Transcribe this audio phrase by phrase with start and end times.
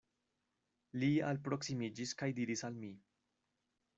[1.01, 2.93] Li alproksimiĝis kaj diris al mi.